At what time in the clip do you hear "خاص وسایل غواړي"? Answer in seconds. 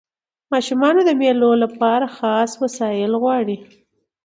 2.17-3.57